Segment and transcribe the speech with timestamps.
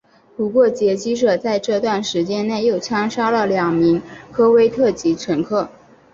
[0.35, 5.69] 不过劫机者在这段时间内又枪杀了两名科威特籍乘客。